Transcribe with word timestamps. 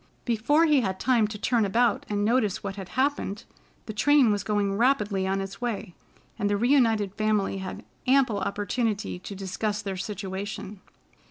Before 0.25 0.65
he 0.65 0.81
had 0.81 0.99
time 0.99 1.27
to 1.27 1.37
turn 1.37 1.63
about 1.63 2.07
and 2.09 2.25
notice 2.25 2.63
what 2.63 2.75
had 2.75 2.89
happened, 2.97 3.43
the 3.85 3.93
train 3.93 4.31
was 4.31 4.43
going 4.43 4.75
rapidly 4.75 5.27
on 5.27 5.39
its 5.41 5.61
way, 5.61 5.93
and 6.39 6.49
the 6.49 6.57
reunited 6.57 7.13
family 7.13 7.59
had 7.59 7.85
ample 8.07 8.39
opportunity 8.39 9.19
to 9.19 9.35
discuss 9.35 9.83
their 9.83 9.97
situation. 9.97 10.81